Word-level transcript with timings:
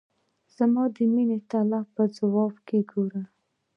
زما 0.55 0.83
د 0.95 0.97
میني 1.13 1.37
په 1.41 1.47
طلب 1.51 1.85
یې 1.97 2.05
ځواب 2.17 2.53
ګوره! 2.89 3.21